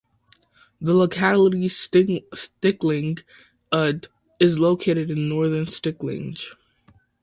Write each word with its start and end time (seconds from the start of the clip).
The 0.81 0.95
locality 0.95 1.67
Sticklinge 1.67 3.21
udde 3.71 4.07
is 4.39 4.57
located 4.59 5.11
in 5.11 5.29
northern 5.29 5.67
Sticklinge. 5.67 6.55